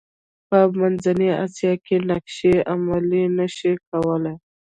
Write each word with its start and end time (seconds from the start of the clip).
په 0.49 0.59
منځنۍ 0.79 1.29
اسیا 1.45 1.73
کې 1.85 1.95
نقشې 2.09 2.53
عملي 2.73 3.23
نه 3.37 3.47
شي 3.55 3.71
کولای. 3.87 4.35